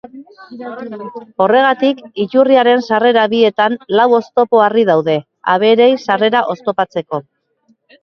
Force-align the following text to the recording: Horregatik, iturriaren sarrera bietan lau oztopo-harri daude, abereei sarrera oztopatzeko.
Horregatik, 1.45 2.01
iturriaren 2.25 2.83
sarrera 2.89 3.27
bietan 3.35 3.79
lau 4.01 4.09
oztopo-harri 4.23 4.89
daude, 4.93 5.21
abereei 5.57 5.93
sarrera 6.11 6.47
oztopatzeko. 6.59 7.27